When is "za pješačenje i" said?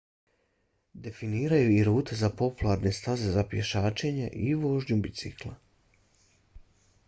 3.35-4.59